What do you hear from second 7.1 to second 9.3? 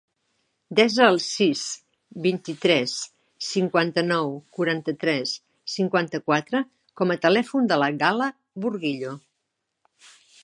a telèfon de la Gal·la Burguillo.